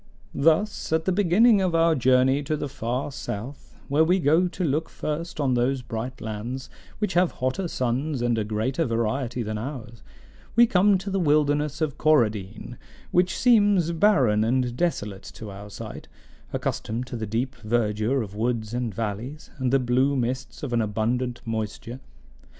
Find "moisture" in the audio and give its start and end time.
21.45-21.99